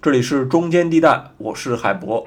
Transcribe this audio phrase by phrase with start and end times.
[0.00, 2.24] 这里是中间地带，我是海博。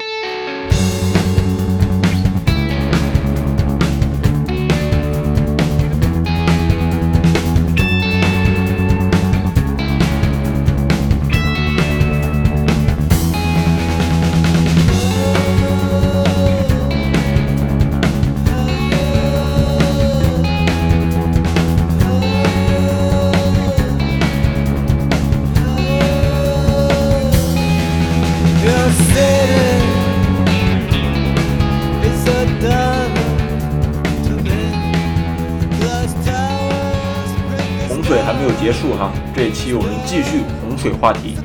[38.11, 41.35] 水还没有结束哈，这一期我们继续洪水话题，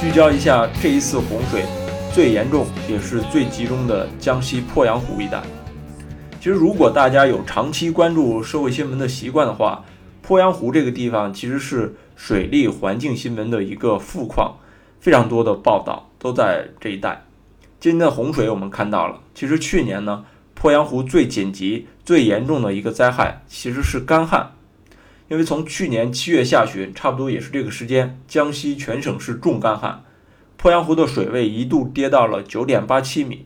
[0.00, 1.62] 聚焦一下这一次洪水
[2.12, 5.40] 最严重也是最集中的江西鄱阳湖一带。
[6.40, 9.84] 其实，如果大家有长期关注社会新闻的习惯的话，
[10.26, 14.56] 鄱阳湖这个地方其实是水利环境新闻的一个富矿，
[14.98, 17.26] 非常多的报道都在这一带。
[17.78, 20.24] 今天的洪水我们看到了，其实去年呢，
[20.60, 24.50] 鄱阳湖最紧急、最严重的一个灾害其实是干旱。
[25.28, 30.02] 因为从去年七月下旬，差不多也是这个时间，江西全省是重干旱，
[30.58, 33.44] 鄱阳湖的水位一度跌到了九点八七米。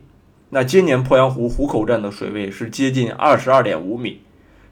[0.49, 4.21] 那今年鄱阳湖湖口站的水位是接近二十二点五米，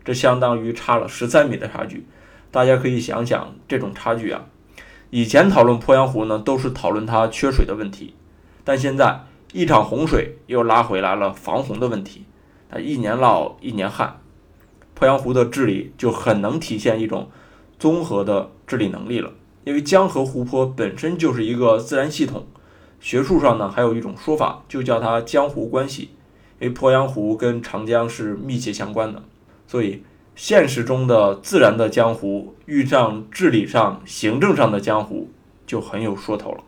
[0.05, 2.05] 这相当于差了十三米的差距。
[2.49, 4.45] 大家可以想想这种差距啊！
[5.09, 8.13] 以前讨论鄱阳湖呢，都是讨论它缺水的问题，
[8.63, 12.23] 但现在一场洪水又拉回来了防洪的问题。
[12.69, 14.20] 那一年涝一年旱。
[15.01, 17.27] 鄱阳湖的治理就很能体现一种
[17.79, 19.31] 综合的治理能力了，
[19.63, 22.45] 因为江河湖泊本身就是一个自然系统，
[22.99, 26.11] 学术上呢还有一种说法，就叫它江湖关系，
[26.59, 29.23] 因为鄱阳湖跟长江是密切相关的，
[29.65, 30.03] 所以
[30.35, 35.31] 现实中的自然的江湖遇上治理上、行政上的江湖
[35.65, 36.59] 就很有说头了。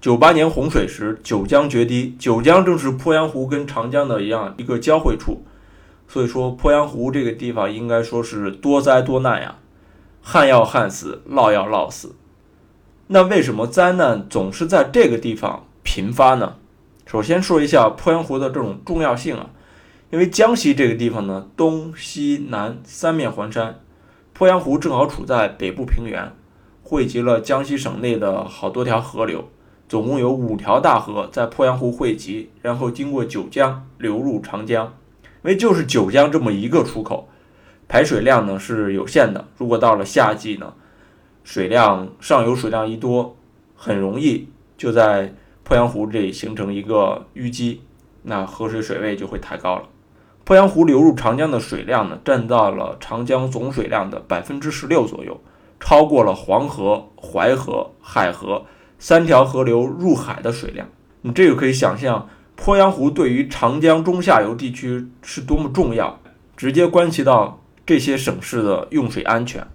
[0.00, 5.42] 九八年洪水时，九江决堤，九江正是鄱阳湖跟长江的一样一个交汇处。
[6.12, 9.54] 所以说，鄱阳湖这个地方应该说是多灾多难呀，
[10.20, 12.16] 旱要旱死，涝要涝死。
[13.06, 16.56] 那为什么灾难总是在这个地方频发呢？
[17.06, 19.50] 首先说一下鄱阳湖的这种重要性啊，
[20.10, 23.78] 因为江西这个地方呢，东西南三面环山，
[24.36, 26.32] 鄱阳湖正好处在北部平原，
[26.82, 29.48] 汇集了江西省内的好多条河流，
[29.88, 34.92] 总共有五条大河在鄱阳湖汇集，然后经过九江流入长江。
[35.42, 37.28] 因为就是九江这么一个出口，
[37.88, 39.48] 排水量呢是有限的。
[39.56, 40.74] 如果到了夏季呢，
[41.44, 43.36] 水量上游水量一多，
[43.74, 45.32] 很容易就在
[45.66, 47.80] 鄱阳湖这里形成一个淤积，
[48.22, 49.84] 那河水水位就会抬高了。
[50.44, 55.40] 鄱阳湖流入长江的水量呢，占到了长江总水量的百分之十六左右，
[55.78, 58.66] 超过了黄河、淮河、海河
[58.98, 60.86] 三条河流入海的水量。
[61.22, 62.28] 你这个可以想象。
[62.62, 66.20] 鄱阳湖对于长江中下游地区是多么重要，
[66.58, 69.66] 直接关系到这些省市的用水安全。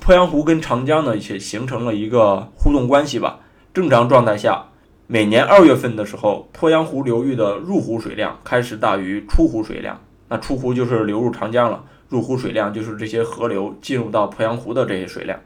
[0.00, 3.40] 鄱阳湖跟长江呢也形成了一个互动关系吧。
[3.74, 4.64] 正常状态下，
[5.06, 15.38] 每年二月份的时候，鄱阳湖流域的入湖水量开始大于出湖水量，那出湖就是流入长江了，入湖水量就是这些河流进入到鄱阳湖的这些水量。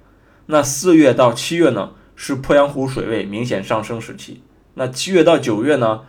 [0.47, 4.41] 那四月到七月呢，是鄱阳湖水位明显上升时期。
[4.75, 6.03] 那七月到九月呢？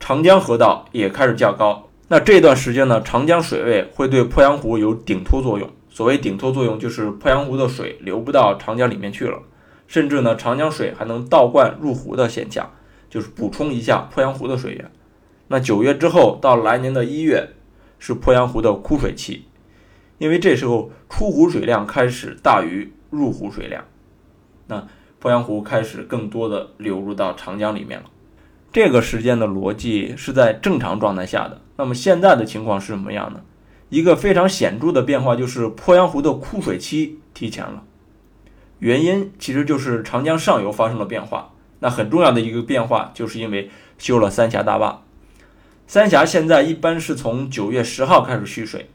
[0.00, 5.68] 长江河道也开始较高，那这段时间呢，长江水位会对鄱阳湖有顶托作用。
[5.90, 9.42] 所谓顶托作用，就是鄱阳湖的水流不到长江里面去了，
[9.88, 12.70] 甚至呢，长江水还能倒灌入湖的现象，
[13.10, 14.90] 就是补充一下鄱阳湖的水源。
[15.48, 17.48] 那九月之后到来年的一月
[17.98, 19.46] 是鄱阳湖的枯水期，
[20.18, 23.82] 因为这时候出湖水量开始大于入湖水量，
[24.68, 24.86] 那
[25.20, 28.06] 鄱阳湖开始更多的流入到长江里面了。
[28.78, 31.60] 这个时间的逻辑是在正常状态下的。
[31.74, 33.40] 那么现在的情况是什么样呢？
[33.88, 37.82] 一个非常显著的变化就是鄱阳湖的枯水期提前了。
[38.78, 41.50] 原因其实就是长江上游发生了变化。
[41.80, 45.02] 那很重要的一个变化就是因为修了三峡大坝。
[45.88, 48.88] 三峡现在一般是从九月十号开始蓄水，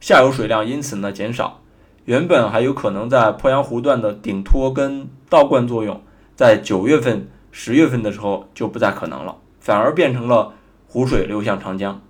[0.00, 1.62] 下游水量因此呢减少。
[2.04, 5.98] 原本还有可能在鄱阳湖段的顶托跟倒灌作用，
[6.36, 7.26] 在九月份。
[7.52, 10.54] 十月份的时候就不再可能了，反而变成了
[10.86, 12.00] 湖水流向长江，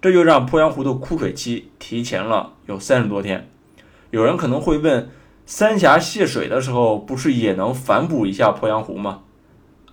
[0.00, 3.48] 这就让鄱阳湖的枯水期提前了有三十多天。
[4.10, 5.10] 有人可能会问，
[5.46, 9.20] 三峡泄水的时候不是也能反哺一下鄱阳湖吗？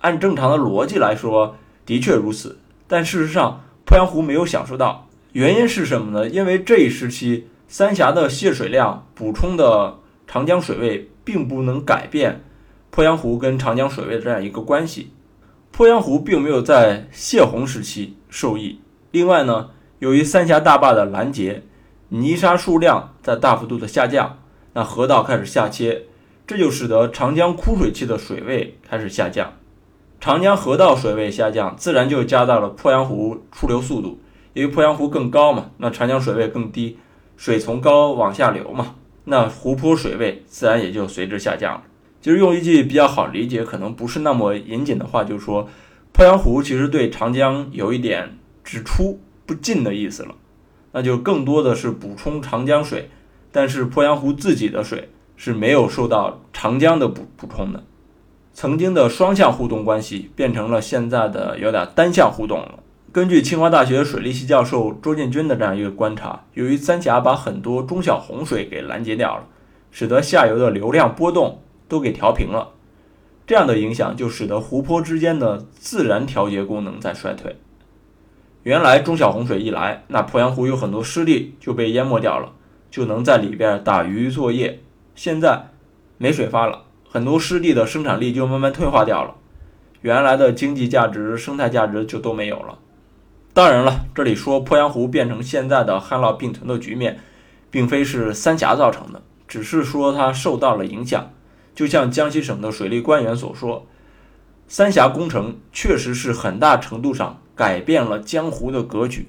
[0.00, 2.58] 按正常的逻辑来说，的确如此。
[2.86, 6.28] 但事实上，鄱阳湖没有享受到，原因是什么呢？
[6.28, 12.44] 因为这一时期三峡的泄水量补充的长江水位并不能改变。
[12.92, 15.12] 鄱阳湖跟长江水位的这样一个关系，
[15.74, 18.80] 鄱阳湖并没有在泄洪时期受益。
[19.10, 19.70] 另外呢，
[20.00, 21.62] 由于三峡大坝的拦截，
[22.08, 24.38] 泥沙数量在大幅度的下降，
[24.72, 26.02] 那河道开始下切，
[26.46, 29.52] 这就使得长江枯水期的水位开始下降。
[30.20, 34.20] 长江河道水位下降，自然就加大了鄱阳湖出流速度。
[34.54, 36.98] 因为鄱阳湖更高嘛，那长江水位更低，
[37.36, 41.82] 水从高往下流嘛，那湖泊水位自然也就随之下降了。
[42.28, 45.66] 其实用一句比较好理解，可能不是那么严谨的话，就是说，
[46.12, 50.34] 鄱阳湖其实对长江有一点只出不进的意思了，
[50.92, 53.08] 那就更多的是补充长江水，
[53.50, 55.08] 但是鄱阳湖自己的水
[55.38, 57.82] 是没有受到长江的补补充的。
[58.52, 62.80] 曾经的双向互动关系变成了现在的有点单向互动了。
[63.10, 69.44] 根据清华大学水利系教授周建军的这样一个观察，由于三峡把很多中小洪水给拦截掉了，
[69.90, 72.70] 使得下游的流量波动都给调平了。
[73.46, 77.56] 这样的影响就使得湖泊之间的自然调节功能在衰退。
[78.62, 82.52] 原来中小洪水一来，那鄱阳湖有很多湿地就被淹没掉了，
[82.90, 84.80] 就能在里边打鱼作业。
[85.14, 85.70] 现在
[86.18, 86.82] 没水发了。
[87.10, 89.34] 很多湿地的生产力就慢慢退化掉了，
[90.02, 92.78] 原来的经济价值、生态价值就都没有了。
[93.54, 97.18] 当然了，这里说鄱阳湖变成现在的旱涝并存的局面，
[97.70, 101.30] 并非是三峡造成的，只是说它受到了影响。
[101.78, 103.86] 就像江西省的水利官员所说，
[104.66, 109.28] 三峡工程确实是很大程度上改变了江湖的格局。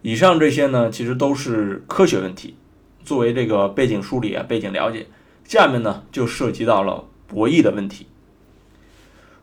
[0.00, 2.56] 以上这些呢，其实都是科学问题，
[3.04, 5.08] 作为这个背景梳理啊，背景了解。
[5.44, 8.06] 下面呢，就涉及到了博弈的问题。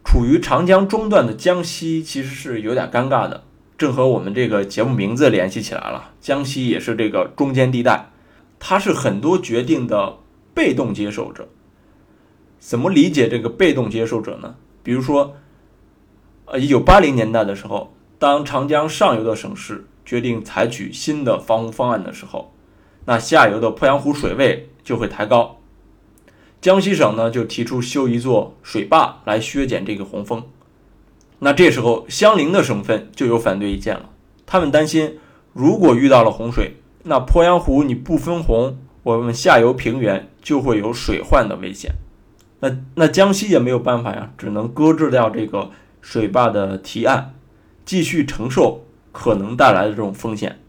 [0.03, 3.43] 处于长江中段的江西其实是有点尴尬的，
[3.77, 6.09] 正和我们这个节目名字联系起来了。
[6.19, 8.09] 江西也是这个中间地带，
[8.57, 10.17] 它是很多决定的
[10.55, 11.47] 被动接受者。
[12.59, 14.55] 怎么理解这个被动接受者呢？
[14.83, 15.35] 比如说，
[16.45, 22.53] 呃，一九八零年代的时候，当长江上游的省市决定采取新的防洪方案的时候，
[23.05, 25.59] 那下游的鄱阳湖水位就会抬高。
[26.59, 30.43] 江西省呢就提出修一座水坝来削减这个洪峰，
[31.39, 34.09] 那这时候相邻的省份就有反对意见了。
[34.45, 35.19] 他们担心，
[35.53, 41.91] 如果遇到了洪水，那鄱阳湖你不分洪，我们下游平原就会有水患的危险。
[42.59, 45.69] 那那江西也没有办法呀，只能搁置掉这个
[46.01, 47.33] 水坝的提案，
[47.85, 50.59] 继续承受可能带来的这种风险。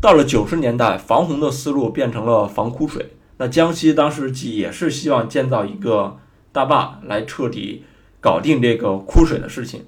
[0.00, 3.14] 到了九十年代，防洪的思路变成了防枯水。
[3.38, 6.18] 那江西当时既也是希望建造一个
[6.52, 7.84] 大坝来彻底
[8.20, 9.84] 搞定这个枯水的事情，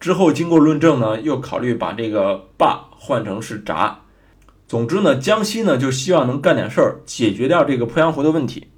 [0.00, 4.00] 之后经过论证呢，又考虑把这个坝换成是闸。
[4.66, 8.68] 总之呢，江西呢就希望能干点事儿，解决掉这个鄱阳湖的问题。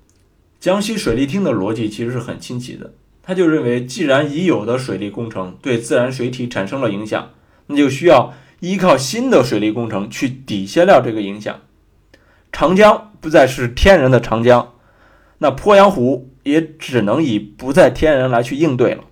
[0.64, 7.32] 江西水利厅的逻辑其实是很清晰的，他就认为，既然已有的水利工程对自然水体产生了影响，
[7.66, 11.60] 那就需要依靠新的水利工程去抵消掉这个影响。
[12.50, 14.72] 长江不再是天然的长江，
[15.36, 19.04] 那鄱阳湖也只能以不再天然来去应对了。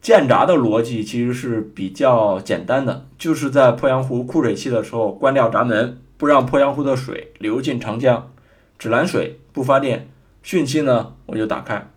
[0.00, 8.32] 建闸的逻辑其实是比较简单的，就是在鄱阳湖枯水期的时候关掉闸门，不让鄱阳湖的水流进长江，
[8.76, 10.08] 只拦水不发电。
[10.44, 11.90] 汛期呢我就打开。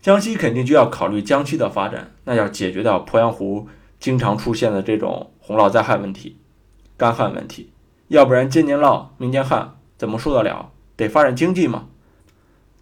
[0.00, 6.36] 江西肯定就要考虑江西的发展，那要解决掉鄱阳湖经常出现的这种洪涝灾害问题、
[6.96, 7.72] 干旱问题。
[8.08, 10.70] 要不然今年涝，明年旱，怎么受得了？
[10.96, 11.86] 得发展经济嘛。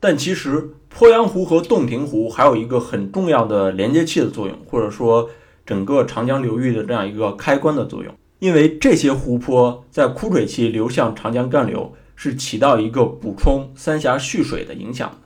[0.00, 5.30] 但其实鄱阳湖和洞庭湖还有一个很重要的连接器的作用，或者说
[5.64, 8.12] 整个长江流域的这样一个开关的作用。
[8.40, 15.16] 因为这些湖泊在枯水期流向长江干流，是起到一个补充三峡蓄水的影响的。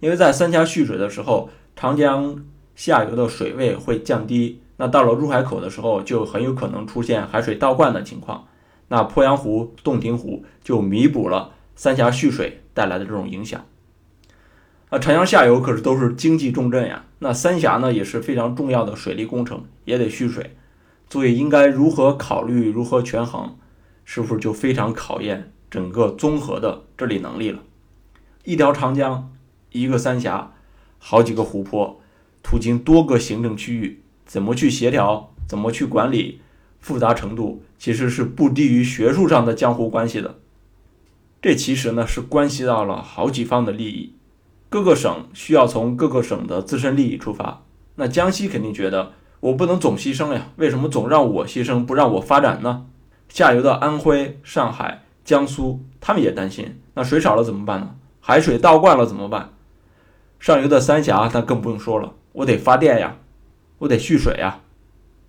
[0.00, 8.46] 因为在三峡蓄水的时候，长江下游的水位会降低，那到了入海口的时候，就很有可能出现海水倒灌的情况。
[8.88, 13.64] 那鄱阳湖、洞庭湖就弥补了三峡蓄水带来的这种影响。
[14.90, 17.04] 啊，长江下游可是都是经济重镇呀。
[17.18, 20.54] 那三峡呢也是非常重要的水利工程，也得蓄水，
[21.10, 23.56] 所以应该如何考虑、如何权衡，
[24.04, 27.60] 是不是就非常考验整个综合的治理能力了？
[28.44, 29.32] 一条长江，
[29.72, 30.52] 一个三峡，
[30.98, 32.00] 好几个湖泊，
[32.42, 35.32] 途经多个行政区域，怎么去协调？
[35.48, 36.40] 怎么去管理？
[36.78, 40.36] 复杂程度其实是不低于学术上的江湖关系的，
[41.42, 44.14] 这其实呢是关系到了好几方的利益，
[44.68, 47.64] 各个省需要从各个省的自身利益出发。
[47.96, 52.86] 那江西肯定觉得我不能总牺牲呀，为什么总让我牺牲，不让我发展呢？
[53.28, 57.96] 下游的安徽、上海、江苏，他们也担心，那水少了怎么办呢？
[58.20, 59.52] 海水倒灌了怎么办？
[60.38, 63.16] 上游的三峡那更不用说了，我得发电呀。
[63.78, 64.60] 我得蓄水呀。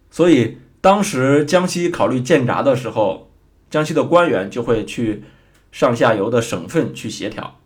[0.10, 3.30] 所以当时江西考虑建闸的时候，
[3.70, 5.24] 江西的官员就会去
[5.72, 7.60] 上下游的省份去协调。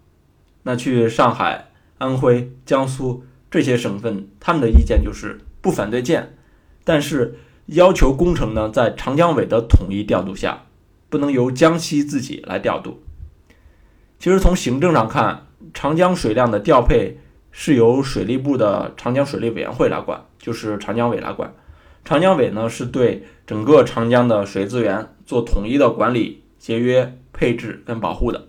[0.64, 6.36] 那去上海、安徽、江苏这些省份，他们的意见就是不反对建，
[6.84, 10.64] 但是要求工程呢在长江委的统一调度下，
[11.12, 13.04] 不能由江西自己来调度。
[14.18, 17.20] 其实从行政上看，长江水量的调配
[17.52, 21.54] 是由水利部的长江水利委员会来管，就是长江委来管。
[22.06, 28.48] 长江委呢是对整个长江的水资源做统一的管理、节约、配置跟保护的。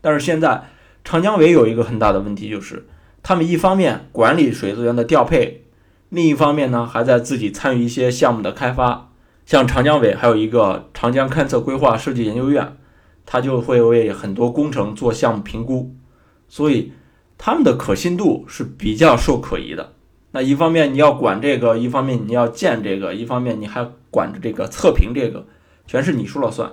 [0.00, 0.64] 但是现在
[1.04, 2.86] 长江委有一个很大的问题，就是
[3.22, 5.64] 他们一方面管理水资源的调配，
[6.08, 9.12] 另一方面呢还在自己参与一些项目的开发。
[9.46, 12.76] 像长江委还有一个长江勘测规划设计研究院。
[13.28, 15.92] 它就会为很多工程做项目评估，
[16.46, 16.92] 所以
[17.36, 19.94] 他们的可信度是比较受可疑的。
[20.30, 25.44] 那一方面你要管这个，一方面你要建这个，一方面你还管着这个测评这个，
[25.88, 26.70] 全是你说了算。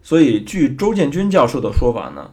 [0.00, 2.30] 所以据周建军教授的说法呢，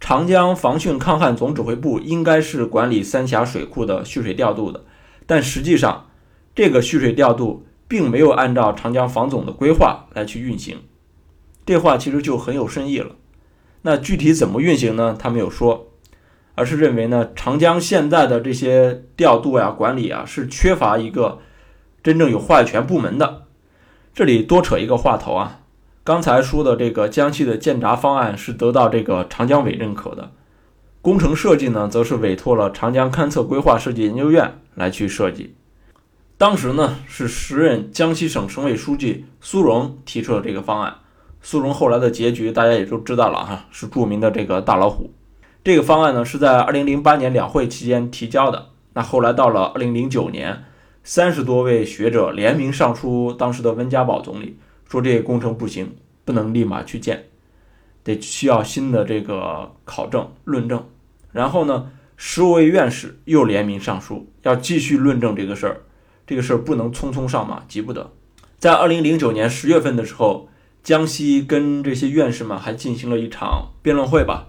[0.00, 4.82] 长江防汛抗旱总指挥部应该是管理三峡水库的蓄水调度的，
[5.26, 6.06] 但实际上
[6.54, 10.78] 这个蓄水调度并没有按照长江防总的规划来去运行。
[11.66, 13.16] 这话其实就很有深意了。
[13.82, 15.16] 那具体怎么运行呢？
[15.18, 15.88] 他没有说，
[16.54, 21.40] 而是认为呢，长江现在的这些调度呀、管理啊，是缺乏一个
[22.00, 23.46] 真正有话语权部门的。
[24.14, 25.62] 这里多扯一个话头啊，
[26.04, 30.30] 刚才说的这个江西的建闸方案是得到这个长江委认可的，
[31.02, 35.56] 工程设计呢，则是委托了长江勘测规划设计研究院来去设计。
[36.40, 40.94] 当时呢，是时任江西省省委书记苏荣提出了这个方案。
[41.42, 45.12] 苏荣后来的结局大家也都知道了哈，是著名的这个大老虎。
[45.62, 48.68] 这个方案呢是在二零零八年两会期间提交的。
[48.94, 50.64] 那后来到了二零零九年，
[51.04, 54.56] 三十多位学者联名上书当时的温家宝总理，
[54.88, 55.94] 说这个工程不行，
[56.24, 57.22] 不能立马去建，
[58.02, 60.82] 得需要新的这个考证论证。
[61.32, 65.82] 然后呢，十五位院士又联名上书，要继续论证这个事儿，
[66.30, 68.12] 这个事儿不能匆匆上马，急不得。
[68.56, 70.48] 在二零零九年十月份的时候。
[70.82, 74.46] 江西跟这些院士们还进行了一场辩论会吧，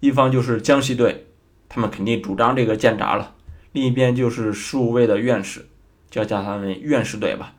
[0.00, 1.26] 一方就是江西队，
[1.68, 3.36] 他们肯定主张这个建闸了；
[3.70, 5.66] 另一边就是十五位的院士，
[6.10, 7.54] 叫叫他们院士队吧。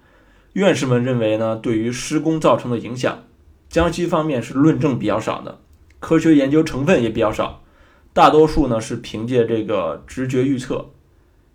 [0.51, 3.23] 院士们认为呢，对于施工造成的影响，
[3.69, 5.61] 江西方面是论证比较少的，
[6.01, 7.63] 科学研究成分也比较少，
[8.11, 10.89] 大多数呢是凭借这个直觉预测。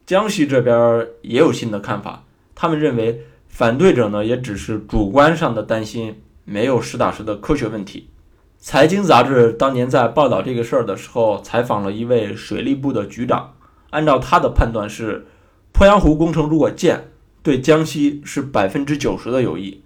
[0.06, 6.20] 江西这边也有新的看法，他们认为反对者呢也只是主观上的担心。
[6.46, 8.10] 没有实打实的科学问题。
[8.58, 13.54] 财经杂志当年在报道这个事儿的时候，采访了一位水利部的局长，
[13.88, 15.26] 按照他的判断是，
[15.72, 17.08] 鄱阳湖工程如果建，
[17.42, 19.82] 对江西是百分之九十的有益，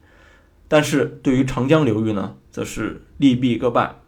[0.67, 4.01] 但是对于长江流域呢，则是利弊各半。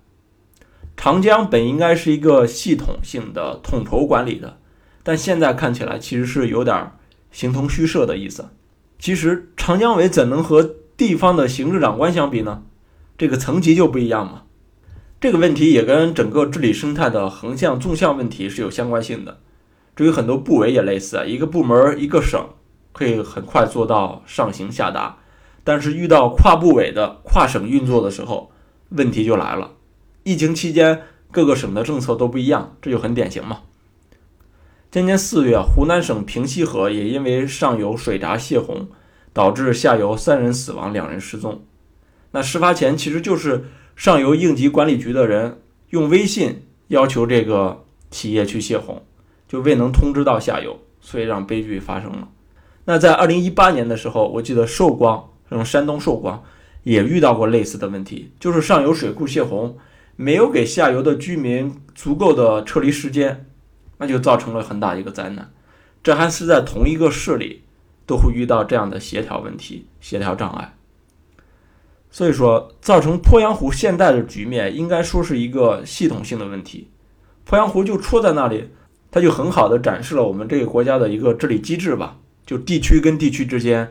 [0.96, 4.58] 长江本应该是一个系统性的统筹管理的，
[5.02, 6.92] 但现在看起来其实是有点
[7.30, 8.50] 形同虚设的意思。
[8.98, 10.76] 其实长江委怎能和？
[11.00, 12.62] 地方的行政长官相比呢，
[13.16, 14.42] 这个层级就不一样嘛。
[15.18, 19.40] 这个问题也跟整个治理生态的横向、纵向问题是有相关性的。
[19.96, 22.50] 至于很多部委也类似啊，一个部门、一个省
[22.92, 25.16] 可以很快做到上行下达，
[25.64, 28.52] 但是遇到跨部委的跨省运作的时候，
[28.90, 29.70] 问题就来了。
[30.24, 33.60] 疫情期间各个省的政策都不一样，这就很典型嘛。
[34.90, 38.88] 今年四月，湖南省平西河也因为上游水闸泄洪。
[39.32, 41.62] 导致下游三人死亡，两人失踪。
[42.32, 49.04] 那事发前其实就是上游应急管理局的人用微信要求这个企业去泄洪，
[49.46, 52.28] 就未能通知到下游，所以让悲剧发生了。
[52.86, 56.42] 那在二零一八年的时候，我记得寿光，嗯，山东寿光
[56.82, 59.78] 也遇到过类似的问题，就是上游水库泄洪，
[60.16, 63.46] 没有给下游的居民足够的撤离时间，
[64.00, 65.48] 那就造成了很大一个灾难。
[66.02, 67.62] 这还是在同一个市里。
[68.06, 70.74] 都会遇到这样的协调问题、协调障碍，
[72.10, 76.88] 所以说造成鄱阳湖现在的局面，应该说是一个系统性的问题。
[77.48, 78.68] 鄱阳湖就戳在那里，
[79.12, 82.16] 它就很好的展示了我们这个国家的一个治理机制吧。
[82.44, 83.88] 就地区跟地区之间、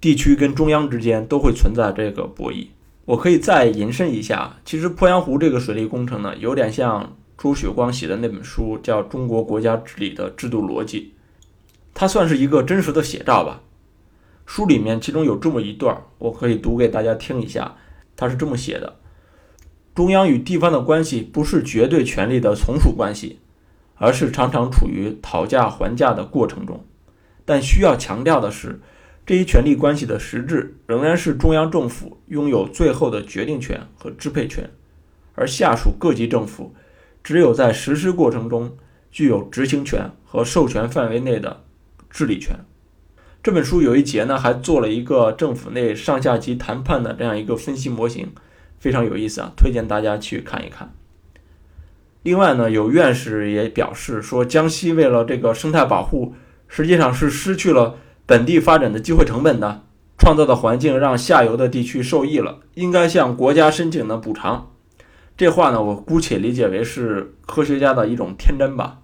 [0.00, 2.66] 地区跟中央之间都会存在这个博弈。
[3.04, 11.00] 我可以再延伸一下，其实鄱阳湖这个水利工程呢，有点像朱雪光写的那本书，叫《中国国家治理的制度逻辑》。
[11.94, 13.62] 它算是一个真实的写照吧。
[14.44, 17.76] 书里面其中有这么一段，我可以读给大家听一下。
[18.14, 18.96] 它是这么写的：
[19.94, 23.38] 中央与地方的关系不是绝对权力的从属关系，
[23.94, 26.84] 而是常常处于讨价还价的过程中。
[27.46, 28.78] 但需要强调的是，
[29.24, 34.68] 这一权力关系的实质仍然是中央政府拥有最后的决定权和支配权，
[35.34, 36.74] 而下属各级政府
[37.30, 38.76] 只有在实施过程中
[39.12, 41.62] 具有执行权和授权范围内的
[42.10, 42.56] 治理权。
[43.40, 48.32] 这本书有一节呢，还做了一个政府内上下级谈判的这样一个分析模型，
[48.80, 50.92] 非常有意思啊，推荐大家去看一看。
[52.24, 56.34] 另外呢，有院士也表示说，江西为了这个生态保护，
[56.66, 57.94] 实际上是失去了
[58.26, 59.84] 本地发展的机会成本的，
[60.18, 64.72] 创造的环境让下游的地区受益了，应该向国家申请的补偿。
[65.40, 68.98] 这话呢，我姑且理解为是科学家的一种天真吧。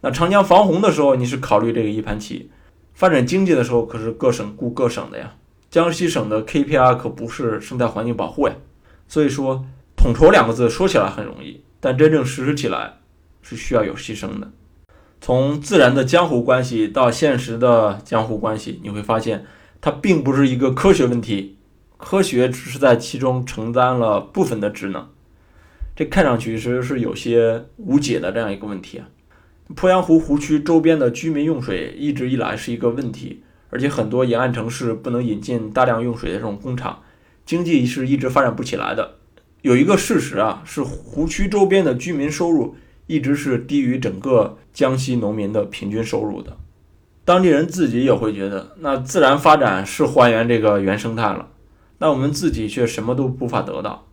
[0.00, 2.50] 那长江防洪的时候，你是考虑这个一盘棋。
[2.94, 5.34] 发展经济的时候，可是各省顾各省的呀。
[5.68, 8.54] 江西省的 KPI 可不是生态环境保护呀。
[9.06, 9.66] 所以说，
[9.98, 12.94] 统筹两个字说起来很容易，但真正实施起来
[13.42, 14.50] 是需要有牺牲的。
[15.20, 19.44] 从自然的江湖关系到现实的江湖关系，你会发现
[19.82, 21.58] 它并不是一个科学问题，
[21.98, 25.06] 科学只是在其中承担了部分的职能。
[26.00, 29.06] 这看上去其实是有些无解的这样一个问题啊。
[29.76, 37.02] 鄱阳湖湖区周边的居民用水一直以来是一个问题，而且很多沿岸城市不能引进大量用水的这种工厂，
[37.44, 39.16] 经济是一直发展不起来的。
[39.60, 42.76] 有一个事实啊，是湖区周边的居民收入
[43.06, 46.56] 一直是低于整个江西农民的平均收入的。
[47.26, 51.50] 当地人自己也会觉得，那自然发展是还原这个原生态了，
[51.98, 54.06] 那我们自己却什么都无法得到。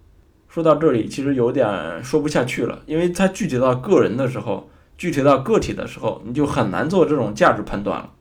[0.49, 4.69] 说到这里，其实有点说不下去了，因为它具体到个人的时候。
[4.97, 8.13] 具体到个体的时候，你就很难做这种价值判断了。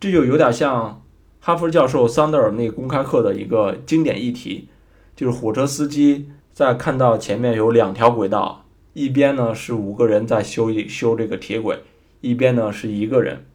[0.00, 1.00] 这就有点像
[1.38, 4.68] 哈佛教授桑德尔那公开课的一个经典议题，
[5.14, 11.78] 就是火车司机在看到前面有两条轨道，一边呢是五个人在修一修这个铁轨，
[12.22, 13.46] 一边呢是一个人。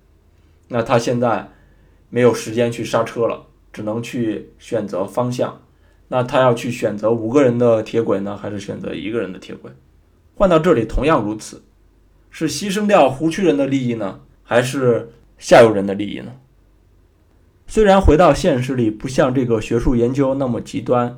[0.70, 1.52] 那他现在
[2.10, 5.60] 没有时间去刹车了，只能去选择方向。
[6.14, 9.72] 那他要去选择五个人的铁轨呢，还是选择一个人的铁轨？
[10.36, 11.64] 换到这里同样如此。
[12.30, 16.34] 是牺牲掉湖区人的利益呢，还是下游人的利益呢？
[17.66, 21.18] 虽然回到现实里，不像这个学术研究那么极端，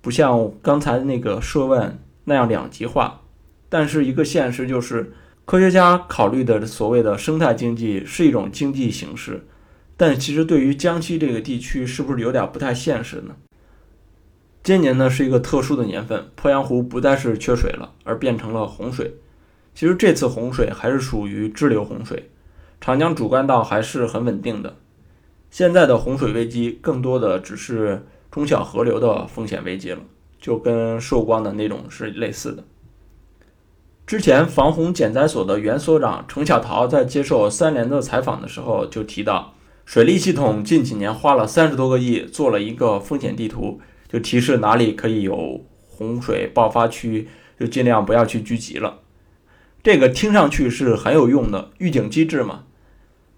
[0.00, 3.20] 不像刚才那个设问那样两极化，
[3.68, 5.12] 但是一个现实就是，
[5.44, 9.46] 科学家考虑的所谓的生态经济是一种经济形式，
[9.98, 13.36] 但其实对于江西这个地区，是不是有点不太现实呢？
[14.62, 19.14] 今年呢是一个特殊的年份，鄱阳湖不再是缺水了，而变成了洪水。
[19.74, 22.30] 其实这次洪水还是属于支流洪水，
[22.80, 24.76] 长江主干道还是很稳定的。
[25.50, 30.00] 现在的洪水危机更多的只是中小河流的风险危机了，
[30.38, 32.62] 就跟寿光的那种是类似的。
[34.06, 39.54] 之前防洪减灾所的原所长程小桃在接受三联的采访的时候就提到，
[39.86, 49.00] 水利系统近几年花了三十多个亿做了一个风险地图，就提示哪里可以有洪水爆发区，就尽量不要去聚集了。
[49.82, 52.64] 这个听上去是很有用的预警机制嘛，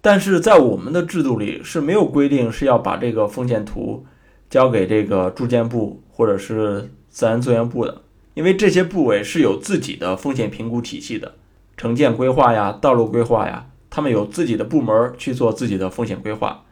[0.01, 4.07] 但是在我们的制度里是没有规定是要把这个风险图
[4.51, 8.03] 交给这个住建部或者是自然资源部的，
[8.35, 11.35] 因为这些部委是有自己的风险评估体系的，
[11.77, 16.65] 城建规划呀、道路规划呀，他们有自己的部门去做自己的风险规划，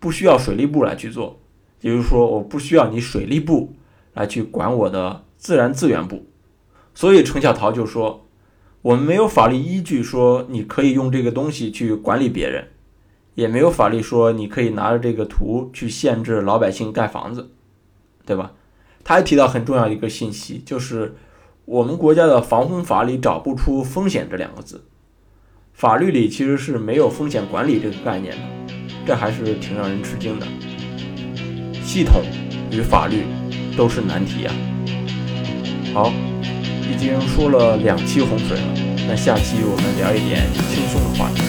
[0.00, 1.40] 不需要水利部来去做，
[1.82, 3.74] 也就是说，我不需要你水利部
[4.14, 6.24] 来去管我的自然资源部，
[6.94, 8.26] 所以程小桃就说。
[8.82, 12.66] 我们没有法律依据说你可以用这个东西去管理别人，
[13.36, 17.52] 也没有法律说你可以拿着这个图去限制老百姓盖房子，
[18.26, 18.54] 对吧？
[19.04, 21.14] 他还提到很重要一个信息，就是
[21.64, 24.82] 我们国家的防洪法里找不出“风险”这两个字，
[25.72, 28.74] 法律里其实是没有风险管理这个概念的，
[29.06, 30.71] 这还是挺让人吃惊的。
[31.92, 32.22] 系统
[32.70, 33.26] 与法律
[33.76, 34.54] 都是难题啊。
[35.92, 36.10] 好。
[36.90, 38.74] 已经说了两期洪水了，
[39.08, 41.42] 那下期我们聊一点轻松的话题，